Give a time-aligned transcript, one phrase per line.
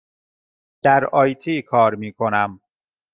[0.83, 2.61] در آی تی کار می کنم.